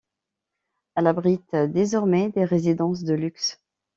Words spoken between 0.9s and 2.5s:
Elle abrite désormais des